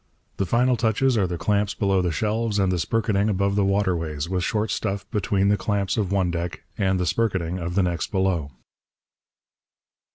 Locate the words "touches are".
0.77-1.27